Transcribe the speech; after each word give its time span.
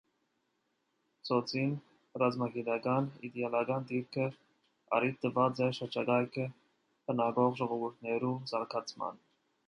Ծոցին 1.27 1.73
ռազմագիտական 2.21 3.09
իտէալական 3.27 3.85
դիրքը 3.91 4.25
առիթ 4.99 5.19
տուած 5.25 5.61
է 5.65 5.67
շրջակայքը 5.81 6.47
բնակող 7.11 7.53
ժողովուրդներու 7.61 8.33
զարգացման։ 8.53 9.21